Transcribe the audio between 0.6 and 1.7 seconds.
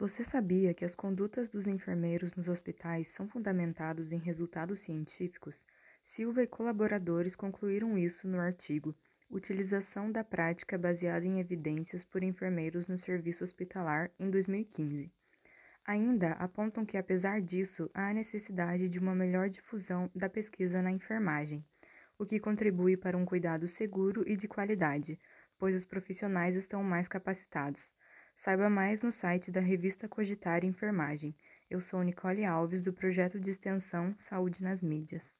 que as condutas dos